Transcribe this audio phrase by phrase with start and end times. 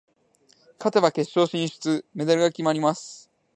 [0.79, 3.29] 勝てば決勝進出、メダルが決まります。